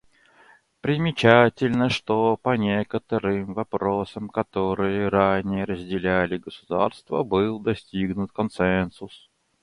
Примечательно, 0.81 1.89
что 1.91 2.35
по 2.35 2.57
некоторым 2.57 3.53
вопросам, 3.53 4.29
которые 4.29 5.09
ранее 5.09 5.63
разделяли 5.63 6.39
государства, 6.39 7.21
был 7.23 7.59
достигнут 7.59 8.31
консенсус. 8.31 9.29